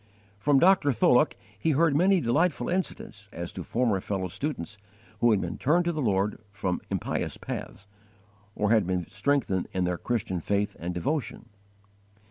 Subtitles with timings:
[0.39, 0.93] From Dr.
[0.93, 4.79] Tholuck he heard many delightful incidents as to former fellow students
[5.19, 7.85] who had been turned to the Lord from impious paths,
[8.55, 11.49] or had been strengthened in their Christian faith and devotion.